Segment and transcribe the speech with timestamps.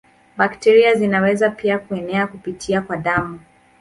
[0.37, 3.39] Bakteria zinaweza pia kuenea kupitia kwa damu.